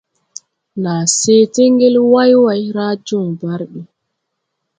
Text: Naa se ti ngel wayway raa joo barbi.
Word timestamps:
Naa 0.81 1.05
se 1.17 1.35
ti 1.53 1.63
ngel 1.73 1.95
wayway 2.13 2.61
raa 2.75 2.93
joo 3.07 3.27
barbi. 3.39 3.81